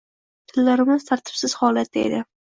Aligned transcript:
Tillarimiz 0.53 1.05
tartibsiz 1.09 1.55
holatda 1.59 2.01
edi 2.05 2.23